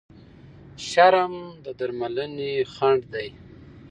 [0.87, 3.29] شرم د درملنې خنډ دی.